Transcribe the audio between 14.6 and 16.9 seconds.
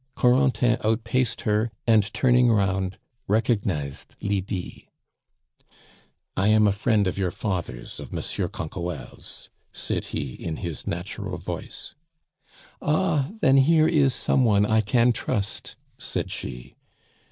I can trust!" said she.